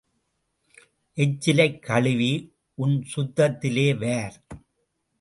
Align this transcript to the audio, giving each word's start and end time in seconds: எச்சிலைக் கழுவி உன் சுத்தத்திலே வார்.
எச்சிலைக் 1.17 1.79
கழுவி 1.81 2.31
உன் 2.73 3.05
சுத்தத்திலே 3.15 3.87
வார். 3.99 4.37